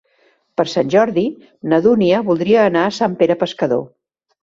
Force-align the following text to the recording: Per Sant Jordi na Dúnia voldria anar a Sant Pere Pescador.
Per 0.59 0.63
Sant 0.71 0.89
Jordi 0.93 1.25
na 1.73 1.81
Dúnia 1.89 2.25
voldria 2.33 2.67
anar 2.73 2.89
a 2.89 2.99
Sant 3.01 3.23
Pere 3.25 3.41
Pescador. 3.47 3.91